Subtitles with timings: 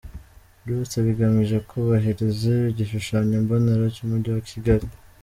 [0.63, 4.87] Byose bigamije kubahiriza igishushanyo mbonera cy’umujyi wa Kigali.